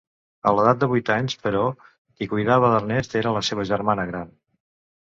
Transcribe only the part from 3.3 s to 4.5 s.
la seva germana gran.